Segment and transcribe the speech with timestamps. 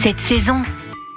[0.00, 0.62] Cette saison,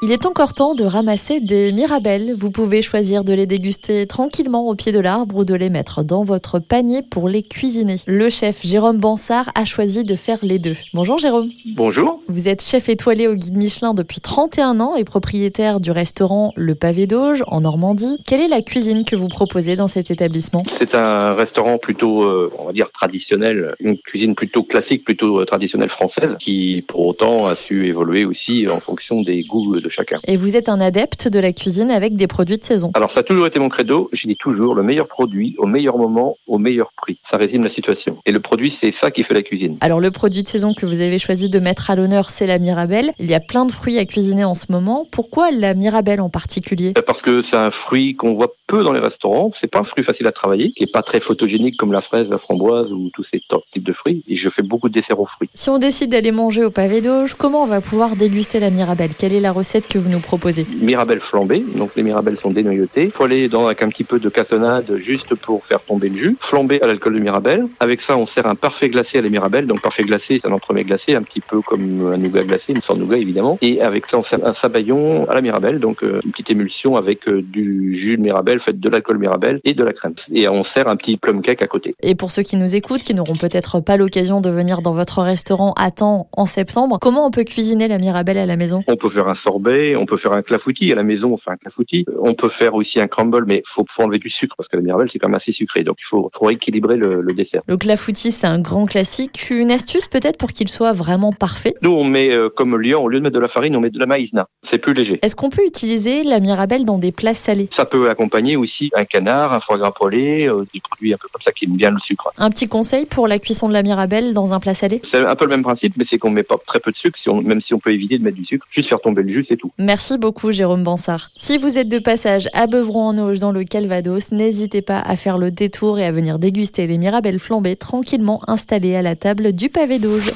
[0.04, 2.34] Il est encore temps de ramasser des mirabelles.
[2.36, 6.04] Vous pouvez choisir de les déguster tranquillement au pied de l'arbre ou de les mettre
[6.04, 7.98] dans votre panier pour les cuisiner.
[8.08, 10.74] Le chef Jérôme Bansard a choisi de faire les deux.
[10.96, 11.52] Bonjour Jérôme.
[11.68, 12.20] Bonjour.
[12.30, 16.74] Vous êtes chef étoilé au guide Michelin depuis 31 ans et propriétaire du restaurant Le
[16.74, 18.18] Pavé d'Auge en Normandie.
[18.26, 20.64] Quelle est la cuisine que vous proposez dans cet établissement?
[20.80, 25.46] C'est un restaurant plutôt, euh, on va dire, traditionnel, une cuisine plutôt classique, plutôt euh,
[25.46, 30.20] traditionnelle française, qui pour autant a su évoluer aussi en fonction des goûts de chacun.
[30.26, 32.92] Et vous êtes un adepte de la cuisine avec des produits de saison.
[32.94, 35.98] Alors ça a toujours été mon credo, je dis toujours le meilleur produit, au meilleur
[35.98, 37.20] moment, au meilleur prix.
[37.24, 38.18] Ça résume la situation.
[38.26, 39.78] Et le produit, c'est ça qui fait la cuisine.
[39.82, 42.60] Alors le produit de saison que vous avez choisi de mettre à l'honneur, c'est la
[42.60, 43.14] mirabelle.
[43.20, 45.06] Il y a plein de fruits à cuisiner en ce moment.
[45.12, 46.94] Pourquoi la mirabelle en particulier?
[47.06, 49.52] Parce que c'est un fruit qu'on voit peu dans les restaurants.
[49.56, 52.30] C'est pas un fruit facile à travailler, qui est pas très photogénique comme la fraise,
[52.30, 53.40] la framboise ou tous ces
[53.72, 54.24] types de fruits.
[54.28, 55.50] Et je fais beaucoup de desserts aux fruits.
[55.54, 59.12] Si on décide d'aller manger au pavé d'auge, comment on va pouvoir déguster la mirabelle?
[59.18, 63.08] Quelle est la recette que vous nous proposez Mirabelle flambée, donc les mirabelles sont dénoyautées,
[63.08, 66.82] poêlées dans avec un petit peu de cassonade juste pour faire tomber le jus, flambées
[66.82, 67.68] à l'alcool de mirabelle.
[67.80, 69.68] Avec ça, on sert un parfait glacé à la mirabelle.
[69.68, 72.82] Donc parfait glacé, c'est un entremets glacé, un petit peu comme un nougat glacé, une
[72.82, 73.58] sorte de nougat évidemment.
[73.62, 76.96] Et avec ça, on sert un sabayon à la mirabelle, donc euh, une petite émulsion
[76.96, 80.14] avec euh, du jus de mirabelle fait de l'alcool mirabelle et de la crème.
[80.34, 81.96] Et on sert un petit plum cake à côté.
[82.02, 85.22] Et pour ceux qui nous écoutent, qui n'auront peut-être pas l'occasion de venir dans votre
[85.22, 88.84] restaurant à temps en septembre, comment on peut cuisiner la mirabelle à la maison?
[88.88, 89.36] On peut faire un
[89.72, 92.06] sorbet, on peut faire un clafoutis à la maison, on fait un clafoutis.
[92.20, 94.84] On peut faire aussi un crumble, mais faut, faut enlever du sucre parce que la
[94.84, 97.62] mirabelle c'est quand même assez sucré, donc il faut, faut équilibrer le, le dessert.
[97.68, 99.50] Le clafoutis, c'est un grand classique.
[99.50, 101.76] Une astuce peut-être pour qu'il soit vraiment parfait?
[101.82, 103.90] Nous on met euh, comme Lyon, au lieu de mettre de la farine, on met
[103.90, 104.48] de la maïzena.
[104.64, 105.20] C'est plus léger.
[105.22, 107.70] Est-ce qu'on peut utiliser la mirabelle dans des plats salés?
[107.72, 111.28] Ça peut accompagner aussi un canard, un foie gras poêlé, euh, des produits un peu
[111.32, 112.32] comme ça qui aiment bien le sucre.
[112.38, 115.02] Un petit conseil pour la cuisson de la mirabelle dans un plat salé?
[115.04, 117.18] C'est un peu le même principe, mais c'est qu'on met pas très peu de sucre,
[117.18, 119.30] si on, même si on peut éviter de mettre du sucre, juste faire tomber le
[119.30, 119.72] jus, c'est tout.
[119.78, 121.32] Merci beaucoup Jérôme Bansard.
[121.36, 125.52] Si vous êtes de passage à Beuvron-en-Auge dans le Calvados, n'hésitez pas à faire le
[125.52, 130.00] détour et à venir déguster les mirabelles flambées tranquillement installées à la table du pavé
[130.00, 130.32] d'Auge.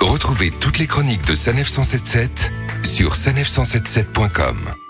[0.00, 2.50] retrouvez toutes les chroniques de Sanef 177
[2.84, 4.85] sur sanef177.com.